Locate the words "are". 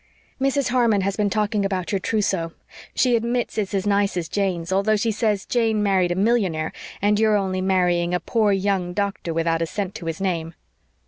7.29-7.37